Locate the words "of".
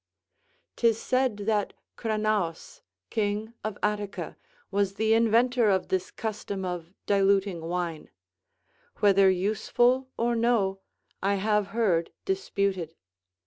3.63-3.77, 5.69-5.89, 6.65-6.91